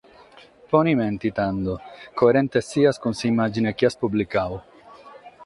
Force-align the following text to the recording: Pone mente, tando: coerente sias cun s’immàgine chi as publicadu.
Pone 0.71 0.93
mente, 1.01 1.27
tando: 1.39 1.73
coerente 2.19 2.59
sias 2.69 2.97
cun 3.01 3.13
s’immàgine 3.19 3.71
chi 3.77 3.85
as 3.89 3.99
publicadu. 4.03 4.57